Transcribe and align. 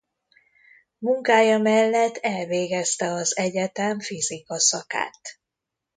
Munkája 0.97 1.57
mellett 1.57 2.17
elvégezte 2.17 3.11
az 3.13 3.37
egyetem 3.37 3.99
fizika 3.99 4.59
szakát. 4.59 5.39